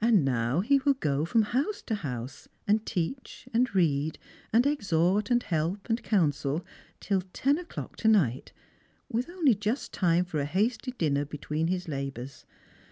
[0.00, 4.16] And now he will go from house to house, and teach, and read,
[4.52, 6.64] and exhort, and help, and counsel,
[7.00, 8.52] till tea o'clock to night,
[9.08, 12.46] with only just time for a hasty dinner between his labours.